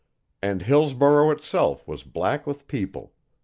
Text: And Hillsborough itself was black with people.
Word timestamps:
And 0.41 0.63
Hillsborough 0.63 1.29
itself 1.29 1.87
was 1.87 2.01
black 2.03 2.47
with 2.47 2.67
people. 2.67 3.13